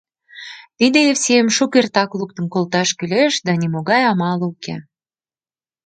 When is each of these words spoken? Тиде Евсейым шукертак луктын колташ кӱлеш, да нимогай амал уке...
Тиде 0.77 0.99
Евсейым 1.11 1.49
шукертак 1.57 2.09
луктын 2.19 2.45
колташ 2.53 2.89
кӱлеш, 2.97 3.33
да 3.45 3.51
нимогай 3.61 4.03
амал 4.11 4.39
уке... 4.51 4.75